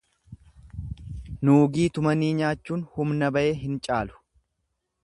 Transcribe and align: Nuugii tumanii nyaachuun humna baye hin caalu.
Nuugii 1.49 1.85
tumanii 1.99 2.31
nyaachuun 2.41 2.85
humna 2.97 3.31
baye 3.39 3.57
hin 3.67 3.79
caalu. 3.89 4.19